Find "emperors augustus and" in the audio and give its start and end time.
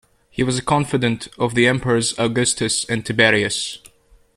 1.67-3.05